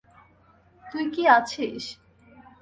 তুই 0.85 1.05
কি 1.13 1.23
আছিস? 1.37 1.83